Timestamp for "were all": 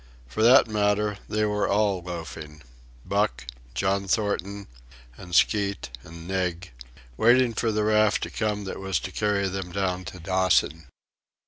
1.45-2.01